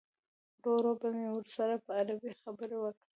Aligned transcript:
ورور 0.73 0.95
به 1.01 1.09
مې 1.15 1.25
ورسره 1.35 1.75
په 1.85 1.91
عربي 1.99 2.31
خبرې 2.41 2.77
وکړي. 2.79 3.05